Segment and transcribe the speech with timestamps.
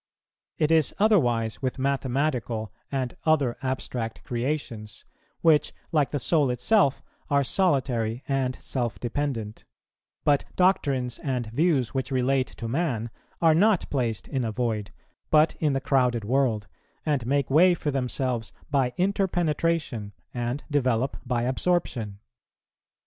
[0.57, 5.05] It is otherwise with mathematical and other abstract creations,
[5.41, 9.63] which, like the soul itself, are solitary and self dependent;
[10.23, 13.11] but doctrines and views which relate to man
[13.43, 14.91] are not placed in a void,
[15.29, 16.67] but in the crowded world,
[17.05, 22.17] and make way for themselves by interpenetration, and develope by absorption.